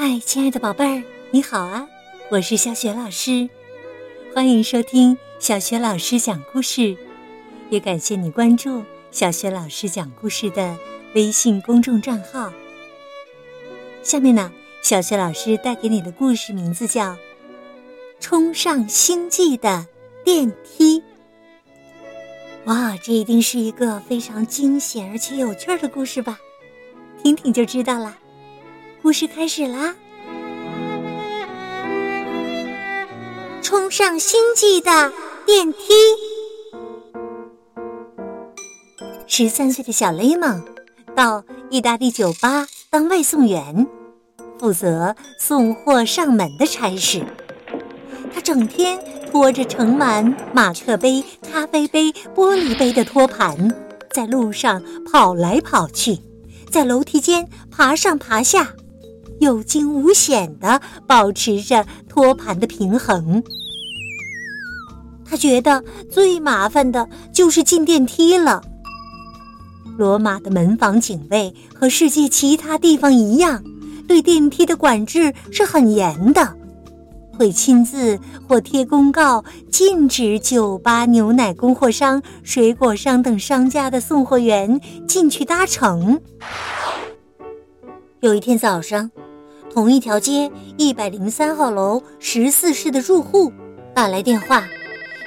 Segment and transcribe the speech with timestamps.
[0.00, 1.02] 嗨，亲爱的宝贝儿，
[1.32, 1.84] 你好啊！
[2.30, 3.50] 我是小雪老师，
[4.32, 6.96] 欢迎收听小雪老师讲故事，
[7.68, 10.76] 也感谢你关注小雪老师讲故事的
[11.16, 12.52] 微信公众账号。
[14.04, 14.52] 下面呢，
[14.82, 17.14] 小雪老师带给你的故事名字叫
[18.20, 19.84] 《冲上星际的
[20.24, 21.00] 电梯》。
[22.66, 26.38] 哇，这一定是一个非常惊险而且有趣的故事吧？
[27.20, 28.16] 听听就知道啦。
[29.08, 29.94] 故事开始啦！
[33.62, 35.10] 冲上星际的
[35.46, 35.78] 电梯。
[39.26, 40.62] 十三岁的小雷蒙
[41.16, 43.86] 到意大利酒吧当外送员，
[44.58, 47.24] 负责送货上门的差事。
[48.34, 53.74] 他整天拖着盛满马克杯、咖啡杯、玻璃杯的托盘，
[54.10, 56.18] 在路上跑来跑去，
[56.70, 58.74] 在楼梯间爬上爬下。
[59.40, 63.42] 有惊无险地保持着托盘的平衡。
[65.24, 68.62] 他觉得最麻烦的就是进电梯了。
[69.98, 73.62] 罗马的门房警卫和世界其他地方一样，
[74.06, 76.56] 对电梯的管制是很严的，
[77.36, 78.18] 会亲自
[78.48, 86.20] 或贴公告禁止酒吧、牛奶供货商、水果商等商家的送货员进去搭乘。
[88.20, 89.10] 有一天早上。
[89.72, 93.52] 同一条街一百零三号楼十四室的住户
[93.94, 94.64] 打来电话，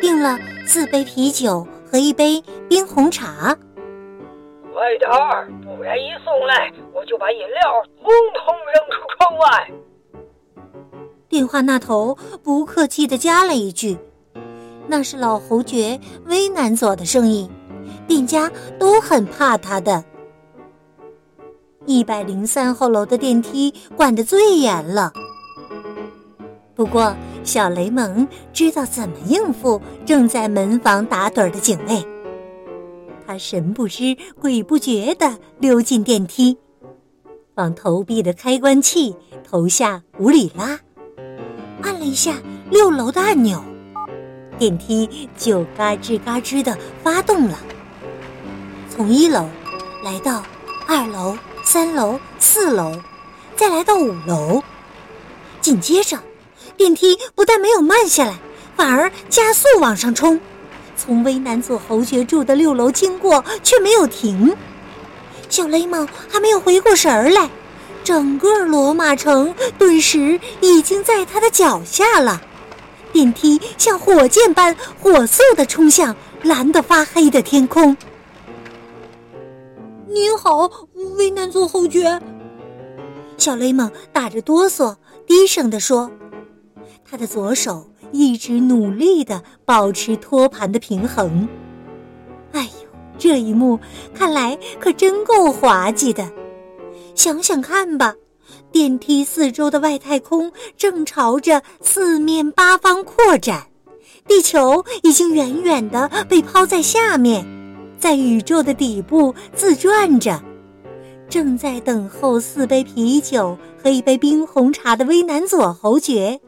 [0.00, 3.56] 订了四杯啤酒和一杯冰红茶。
[4.72, 9.70] 快点儿，不然一送来我就把饮料通通扔出窗外。
[11.28, 13.96] 电话那头不客气地加了一句
[14.86, 17.48] ：“那是老侯爵威南佐的生意，
[18.06, 20.04] 店家都很怕他的。”
[21.86, 25.12] 一百零三号楼的电梯管得最严了，
[26.74, 32.04] 不过小雷蒙知道怎么应付正在门房打盹的警卫。
[33.26, 36.56] 他神不知鬼不觉地溜进电梯，
[37.54, 39.14] 往投币的开关器
[39.46, 40.78] 投下五里拉，
[41.82, 42.34] 按了一下
[42.70, 43.62] 六楼的按钮，
[44.58, 47.58] 电梯就嘎吱嘎吱地发动了，
[48.88, 49.46] 从一楼
[50.02, 50.42] 来到
[50.88, 51.36] 二楼。
[51.64, 52.92] 三楼、四楼，
[53.56, 54.62] 再来到五楼，
[55.60, 56.18] 紧接着，
[56.76, 58.34] 电梯不但没有慢下来，
[58.76, 60.38] 反而加速往上冲，
[60.96, 64.54] 从威南佐侯爵住的六楼经过，却没有停。
[65.48, 67.48] 小雷蒙还没有回过神儿来，
[68.04, 72.40] 整个罗马城顿时已经在他的脚下了。
[73.12, 77.96] 电梯像火箭般火速地冲向蓝得发黑的天空。
[80.14, 80.70] 您好，
[81.16, 82.22] 危难座侯爵。
[83.36, 84.94] 小雷蒙打着哆嗦，
[85.26, 86.08] 低声地说
[87.04, 91.48] ：“他的左手一直努力地保持托盘的平衡。”
[92.54, 92.88] 哎呦，
[93.18, 93.76] 这一幕
[94.14, 96.30] 看来可真够滑稽的。
[97.16, 98.14] 想想看吧，
[98.70, 103.66] 电梯四周的外太空正朝着四面八方扩展，
[104.28, 107.63] 地球已经远远地被抛在下面。
[108.04, 110.38] 在宇宙的底部自转着，
[111.26, 116.38] 正在等候四杯啤酒和一杯冰红茶的威南佐侯爵，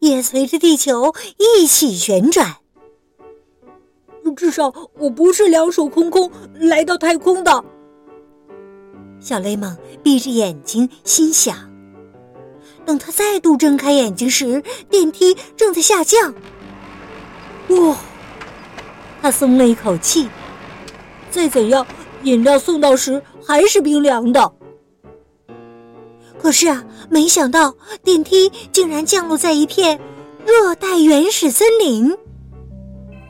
[0.00, 2.56] 也随着地球一起旋转。
[4.36, 7.64] 至少我不是两手空空来到太空的。
[9.18, 11.56] 小雷蒙闭着眼睛心想。
[12.84, 16.34] 等他再度睁开眼睛时，电梯正在下降。
[17.68, 17.96] 哇！
[19.22, 20.28] 他松了一口气。
[21.36, 21.86] 再怎样，
[22.22, 24.50] 饮料送到时还是冰凉的。
[26.38, 30.00] 可是啊，没想到电梯竟然降落在一片
[30.46, 32.16] 热带原始森林。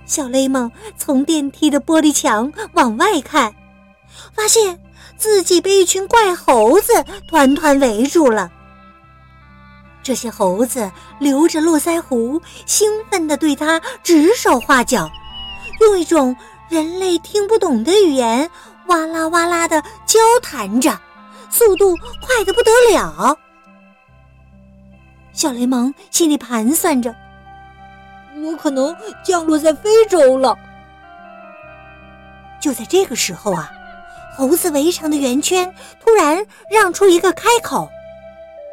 [0.04, 3.52] 小雷蒙从电梯的玻璃墙往外看，
[4.32, 4.78] 发现
[5.16, 6.92] 自己被一群怪猴子
[7.28, 8.48] 团团围住了。
[10.04, 10.88] 这些猴子
[11.18, 15.10] 留着络腮胡，兴奋地对他指手画脚，
[15.80, 16.36] 用一种。
[16.68, 18.50] 人类听不懂的语言，
[18.86, 20.98] 哇啦哇啦的交谈着，
[21.48, 23.38] 速度快得不得了。
[25.32, 27.14] 小雷蒙心里盘算着
[28.42, 30.56] ：“我可能降落在非洲了。”
[32.60, 33.70] 就在这个时候啊，
[34.36, 35.72] 猴子围成的圆圈
[36.02, 37.88] 突然让出一个开口，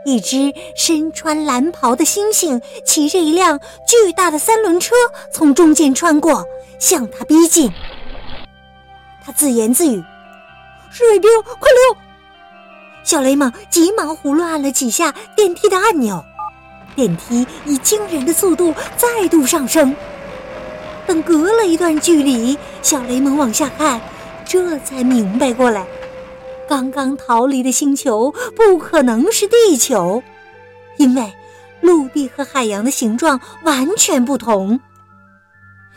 [0.06, 4.96] 一只身穿蓝袍的猩猩骑着一辆巨大的三轮车
[5.32, 6.46] 从中间穿过。
[6.80, 7.72] 向他逼近，
[9.24, 10.04] 他自言自语
[10.92, 11.98] ：“水兵，快溜！”
[13.06, 16.22] 小雷蒙急忙胡乱按了几下电梯的按钮，
[16.94, 19.96] 电梯以惊人的速度再度上升。
[21.08, 24.02] 等隔了一段距离，小雷蒙往下看，
[24.44, 25.86] 这才明白过来，
[26.68, 30.24] 刚刚逃离的星球不可能是地球，
[30.98, 31.34] 因为
[31.82, 34.80] 陆地和海洋的形状完全不同。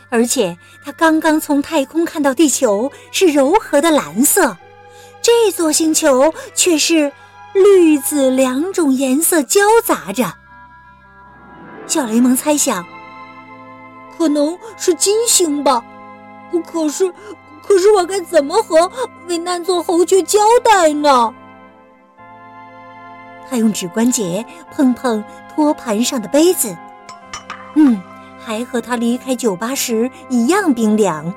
[0.09, 4.57] 而且他刚刚从太空看到地球是柔和的蓝色，
[5.21, 7.11] 这座星球却是
[7.53, 10.33] 绿紫两种颜色交杂着。
[11.85, 12.85] 小雷蒙猜想。
[14.17, 15.85] 可能是金星吧，
[16.65, 17.13] 可是，
[17.67, 18.89] 可是我该怎么和
[19.27, 21.33] 维难佐侯爵交代呢？
[23.49, 25.23] 他用指关节碰碰
[25.53, 26.75] 托盘上的杯子，
[27.75, 28.01] 嗯，
[28.39, 31.33] 还和他离开酒吧时一样冰凉。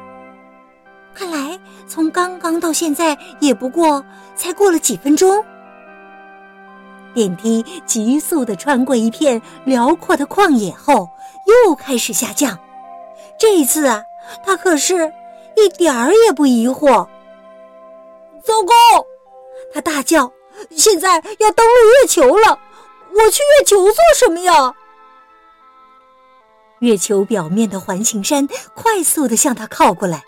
[1.15, 4.05] 看来从刚刚到现在也不过
[4.37, 5.45] 才过了几分钟。
[7.13, 11.09] 电梯急速的穿过一片辽阔的旷野后，
[11.67, 12.57] 又开始下降。
[13.37, 14.05] 这一次啊，
[14.45, 15.13] 他可是
[15.57, 17.09] 一点儿也不疑惑。
[18.43, 18.75] 糟糕！
[19.73, 20.33] 他大叫
[20.75, 22.59] ：“现在要登陆月球了，
[23.13, 24.75] 我去月球做什么呀？”
[26.81, 30.25] 月球表面的环形山快速的向他靠过来，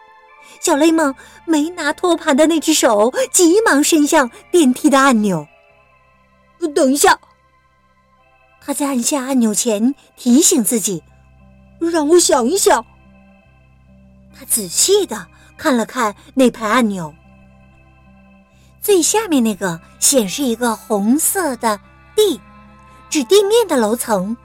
[0.60, 1.14] 小雷蒙
[1.46, 5.48] 没拿托盘的那只手急忙伸向电梯的按钮。
[6.74, 7.18] 等一下，
[8.60, 11.02] 他在按下按钮前提醒自己
[11.80, 12.84] ：“让我想一想。”
[14.46, 17.14] 仔细的看了看那排按钮，
[18.80, 21.78] 最下面那个显示一个红色的
[22.16, 22.40] “地”，
[23.08, 24.36] 指地面的楼层，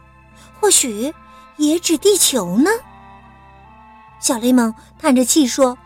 [0.59, 1.13] 或许
[1.57, 2.69] 也指地球呢。
[4.19, 5.77] 小雷蒙叹着气说：“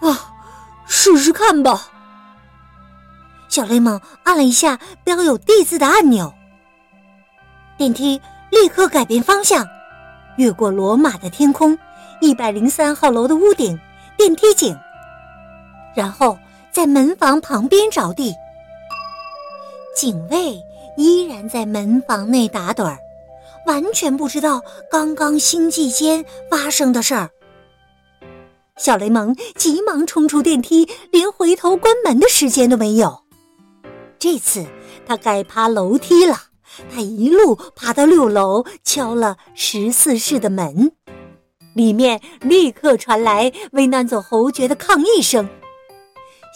[0.00, 0.32] 啊，
[0.86, 1.88] 试试看吧。”
[3.48, 6.32] 小雷蒙按了一下标有“地”字的按钮，
[7.76, 8.20] 电梯
[8.50, 9.66] 立刻改变方向，
[10.36, 11.76] 越过罗马的天空。
[12.20, 13.78] 一百零三号楼的屋顶，
[14.16, 14.76] 电梯井，
[15.94, 16.38] 然后
[16.70, 18.34] 在门房旁边着地。
[19.96, 20.62] 警卫
[20.98, 22.98] 依然在门房内打盹儿，
[23.66, 27.30] 完全不知道刚刚星际间发生的事儿。
[28.76, 33.22] 小雷蒙急忙冲出电梯，连回头关门的时间都没有。
[34.18, 34.66] 这次
[35.06, 36.36] 他该爬楼梯了，
[36.94, 40.92] 他一路爬到六楼，敲了十四室的门。
[41.74, 45.48] 里面立刻传来维南佐侯爵的抗议声。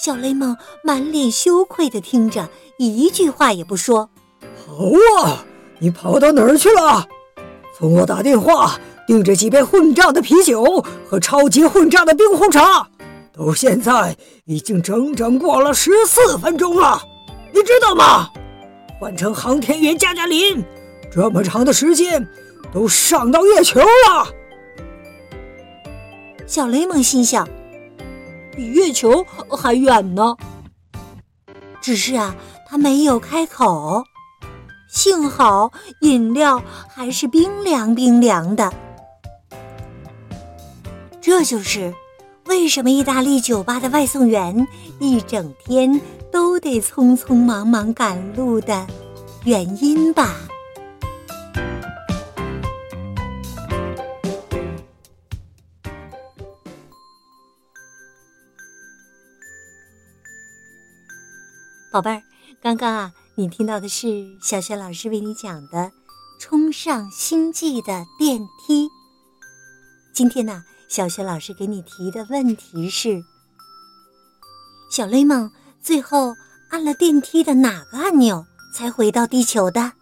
[0.02, 4.10] 小雷蒙满脸羞愧地听着，一句话也不说。
[4.66, 4.74] 好
[5.22, 5.44] 啊，
[5.78, 7.06] 你跑到哪儿去了？
[7.76, 12.88] 从我打电话订这几杯混账的啤酒和超级混账的冰红茶，
[13.36, 14.16] 到现在
[14.46, 17.00] 已经整整过了十四分钟了，
[17.52, 18.30] 你知道吗？
[19.00, 20.64] 换成航天员加加林，
[21.12, 22.26] 这么长的时间
[22.72, 24.26] 都上到月球了。
[26.46, 27.48] 小雷蒙心想
[28.54, 30.36] ：“比月球还远呢。”
[31.80, 32.34] 只是啊，
[32.66, 34.04] 他没有开口。
[34.88, 38.72] 幸好饮料还是冰凉冰凉的。
[41.20, 41.92] 这就是
[42.46, 44.68] 为什么意大利酒吧的外送员
[45.00, 46.00] 一整天
[46.30, 48.86] 都得匆匆忙忙赶路的
[49.44, 50.36] 原因吧。
[61.94, 62.20] 宝贝儿，
[62.60, 65.78] 刚刚啊，你听到的是小雪老师为你讲的
[66.40, 68.86] 《冲上星际的电梯》。
[70.12, 73.22] 今天呢，小雪老师给你提的问题是：
[74.90, 75.48] 小雷蒙
[75.80, 76.34] 最后
[76.70, 79.92] 按了电梯的哪个按钮才回到地球的？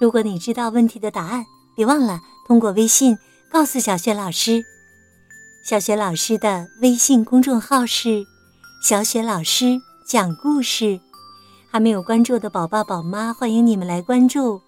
[0.00, 1.44] 如果你知道问题的答案，
[1.76, 3.18] 别忘了通过微信
[3.50, 4.64] 告诉小雪老师。
[5.62, 8.24] 小雪老师的微信公众号是
[8.82, 9.82] “小雪老师”。
[10.12, 11.00] 讲故事，
[11.70, 14.60] 还没有关注的宝爸宝妈，欢迎你们来关注。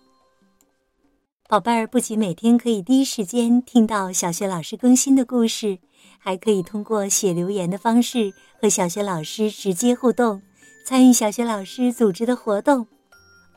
[1.46, 5.78] 宝贝儿不仅每天可以第一时间听到小学老师更新的故事，
[6.18, 10.40] 还可以通过写留言的方式和小学老师直接互动，
[10.86, 12.86] 参与小学老师组织的活动。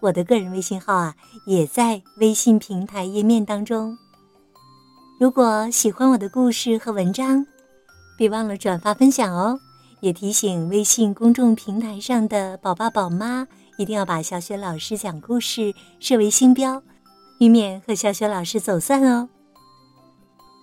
[0.01, 1.15] 我的个人微信号啊，
[1.45, 3.97] 也在微信平台页面当中。
[5.21, 7.45] 如果喜欢我的故事和文章，
[8.17, 9.57] 别忘了转发分享哦。
[9.99, 16.83] 也提醒微信公众平台上的宝爸宝妈，一定要把小雪老师讲故事设为星标，
[17.39, 19.29] 以免和小雪老师走散哦。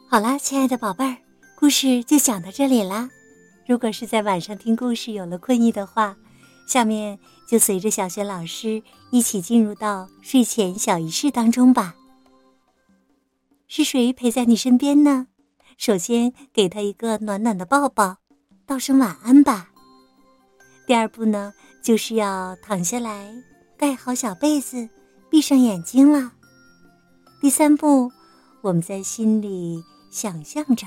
[0.09, 1.17] 好啦，亲爱的宝贝儿，
[1.57, 3.11] 故事就讲到这里啦。
[3.67, 6.17] 如果是在晚上听故事有了困意的话，
[6.69, 11.95] 下面就随着小雪老师一起进入到睡前小仪式当中吧。
[13.67, 15.27] 是谁陪在你身边呢？
[15.77, 18.19] 首先给他一个暖暖的抱抱，
[18.67, 19.69] 道声晚安吧。
[20.87, 21.53] 第二步呢，
[21.83, 23.31] 就是要躺下来，
[23.77, 24.89] 盖好小被子，
[25.31, 26.33] 闭上眼睛了。
[27.41, 28.11] 第三步，
[28.63, 30.87] 我们在心里想象着，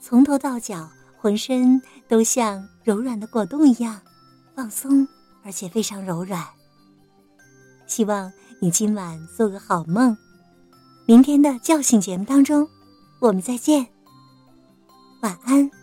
[0.00, 0.88] 从头到脚，
[1.18, 4.00] 浑身都像柔软的果冻一样
[4.54, 5.06] 放松，
[5.44, 6.44] 而且非常柔软。
[7.88, 10.16] 希望你今晚做个好梦。
[11.06, 12.68] 明天的叫醒节目当中，
[13.20, 13.84] 我们再见。
[15.22, 15.79] 晚安。